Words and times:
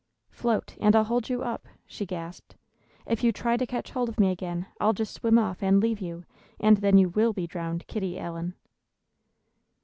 "Float, 0.31 0.75
and 0.81 0.95
I'll 0.95 1.03
hold 1.03 1.29
you 1.29 1.43
up," 1.43 1.67
she 1.85 2.07
gasped. 2.07 2.55
"If 3.05 3.23
you 3.23 3.31
try 3.31 3.55
to 3.55 3.67
catch 3.67 3.91
hold 3.91 4.09
of 4.09 4.19
me 4.19 4.31
again, 4.31 4.65
I'll 4.79 4.93
just 4.93 5.13
swim 5.13 5.37
off, 5.37 5.61
and 5.61 5.79
leave 5.79 6.01
you, 6.01 6.23
and 6.59 6.77
then 6.77 6.97
you 6.97 7.09
will 7.09 7.33
be 7.33 7.45
drowned, 7.45 7.85
Kitty 7.85 8.17
Allen." 8.17 8.55